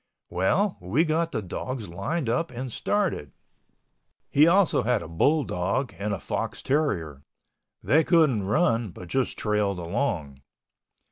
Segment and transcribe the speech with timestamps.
[0.31, 3.33] Well, we got the dogs lined up and started.
[4.31, 7.21] He also had a bull dog and a fox terrier.
[7.83, 10.37] They couldn't run but just trailed along.